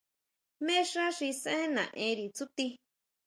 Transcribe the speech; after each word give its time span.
¿Jmé 0.57 0.77
xá 0.91 1.05
xi 1.17 1.29
saʼen 1.41 1.69
nari 1.75 2.25
tsúti? 2.35 2.67